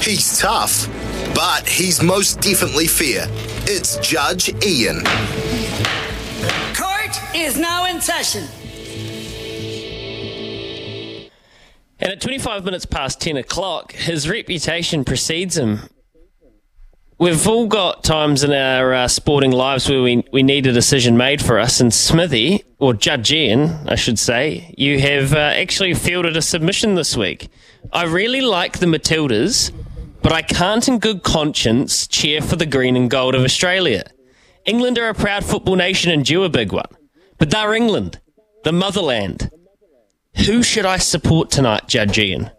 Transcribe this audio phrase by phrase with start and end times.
[0.00, 0.88] He's tough,
[1.34, 3.26] but he's most definitely fair.
[3.66, 5.04] It's Judge Ian.
[6.74, 8.48] Court is now in session.
[11.98, 15.80] And at 25 minutes past 10 o'clock, his reputation precedes him.
[17.18, 21.18] We've all got times in our uh, sporting lives where we, we need a decision
[21.18, 21.78] made for us.
[21.78, 26.94] And Smithy, or Judge Ian, I should say, you have uh, actually fielded a submission
[26.94, 27.50] this week.
[27.92, 29.70] I really like the Matildas,
[30.30, 34.04] but I can't in good conscience cheer for the green and gold of Australia.
[34.64, 36.86] England are a proud football nation and due a big one.
[37.38, 38.20] But they're England,
[38.62, 39.50] the motherland.
[40.46, 42.52] Who should I support tonight, Judge Ian?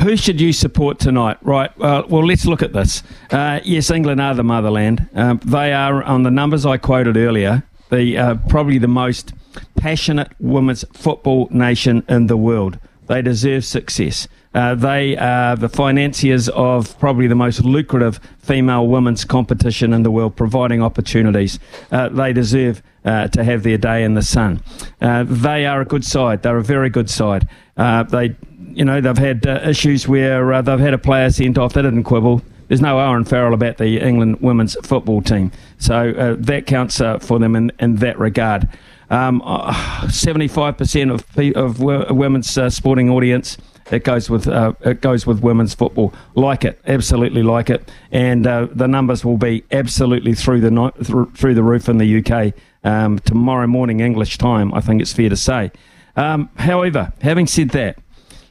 [0.00, 1.36] Who should you support tonight?
[1.42, 1.70] Right.
[1.80, 3.04] Uh, well, let's look at this.
[3.30, 5.08] Uh, yes, England are the motherland.
[5.14, 7.62] Um, they are on the numbers I quoted earlier.
[7.90, 9.32] The uh, probably the most
[9.76, 12.80] passionate women's football nation in the world.
[13.12, 14.26] They deserve success.
[14.54, 20.10] Uh, they are the financiers of probably the most lucrative female women's competition in the
[20.10, 21.58] world, providing opportunities.
[21.90, 24.62] Uh, they deserve uh, to have their day in the sun.
[25.02, 26.42] Uh, they are a good side.
[26.42, 27.46] They're a very good side.
[27.76, 28.34] Uh, they,
[28.70, 31.74] you know, they've had uh, issues where they've had a player sent off.
[31.74, 32.40] They didn't quibble.
[32.68, 37.54] There's no Owen Farrell about the England women's football team, so that counts for them
[37.56, 38.70] in, in that regard.
[39.12, 43.58] Um, 75% of, of women's women's sporting audience
[43.90, 46.14] it goes with uh, it goes with women's football.
[46.34, 50.94] Like it, absolutely like it, and uh, the numbers will be absolutely through the night,
[51.04, 54.72] through, through the roof in the UK um, tomorrow morning English time.
[54.72, 55.72] I think it's fair to say.
[56.16, 57.98] Um, however, having said that,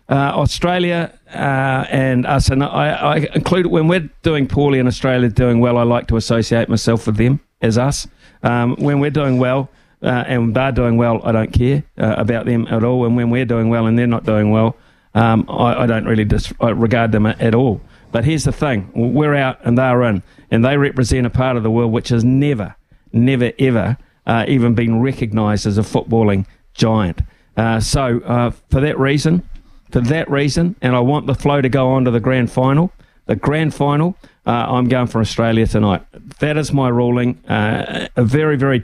[0.10, 5.30] uh, Australia uh, and us, and I, I include when we're doing poorly in Australia
[5.30, 8.08] doing well, I like to associate myself with them as us.
[8.44, 9.70] Um, when we're doing well.
[10.02, 13.06] Uh, and they're doing well, I don't care uh, about them at all.
[13.06, 14.76] And when we're doing well and they're not doing well,
[15.14, 17.82] um, I, I, don't really dis- regard them at all.
[18.12, 21.64] But here's the thing we're out and they're in, and they represent a part of
[21.64, 22.76] the world which has never,
[23.14, 27.22] never, ever uh, even been recognised as a footballing giant.
[27.56, 29.48] Uh, so, uh, for that reason,
[29.92, 32.92] for that reason, and I want the flow to go on to the grand final,
[33.26, 36.04] the grand final, uh, I'm going for Australia tonight.
[36.40, 37.38] That is my ruling.
[37.46, 38.84] Uh, a very, very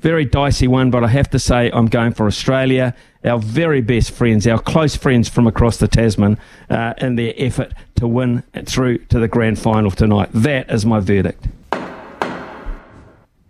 [0.00, 2.94] very dicey one, but I have to say I'm going for Australia,
[3.24, 6.38] our very best friends, our close friends from across the Tasman,
[6.70, 10.30] uh, in their effort to win through to the grand final tonight.
[10.32, 11.48] That is my verdict.